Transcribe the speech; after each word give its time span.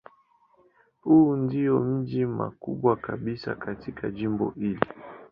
Huu 1.01 1.35
ndiyo 1.35 1.79
mji 1.79 2.25
mkubwa 2.25 2.95
kabisa 2.95 3.55
katika 3.55 4.09
jimbo 4.11 4.49
hili. 4.49 4.79